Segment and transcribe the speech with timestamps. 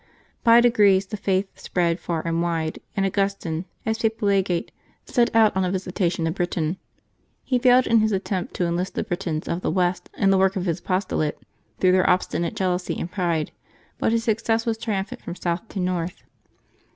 [0.43, 4.71] By degrees the Faith spread far and wide, and Augustine, as Papal Legate,
[5.05, 6.77] set out on a visitation of Britain.
[7.43, 10.55] He failed in his attempt to enlist the Britons of the west in the work
[10.55, 11.37] of his apostolate,
[11.79, 13.51] through their obstinate jealousy and pride;
[13.99, 16.23] but his success was triumphant from south to north.